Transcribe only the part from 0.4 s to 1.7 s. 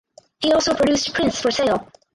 also produced prints for